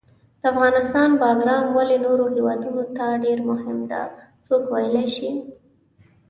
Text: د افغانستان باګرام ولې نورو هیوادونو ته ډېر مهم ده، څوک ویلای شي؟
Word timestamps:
د 0.39 0.43
افغانستان 0.53 1.09
باګرام 1.21 1.65
ولې 1.77 1.97
نورو 2.05 2.25
هیوادونو 2.35 2.83
ته 2.95 3.05
ډېر 3.23 3.39
مهم 3.49 3.77
ده، 3.91 4.01
څوک 4.45 4.63
ویلای 4.73 5.07
شي؟ 5.15 5.31